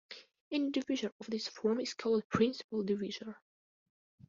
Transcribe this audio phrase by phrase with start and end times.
[0.51, 3.37] Any divisor of this form is called principal divisor.